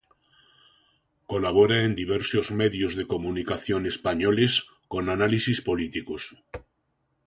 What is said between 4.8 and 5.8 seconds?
con análisis